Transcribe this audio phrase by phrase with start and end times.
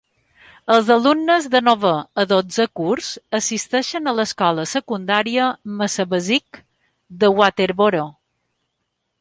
[0.75, 1.91] Els alumnes de novè
[2.23, 3.09] a dotzè curs
[3.41, 5.51] assisteixen a l'escola secundària
[5.83, 6.61] Massabesic
[7.25, 8.05] de Waterboro.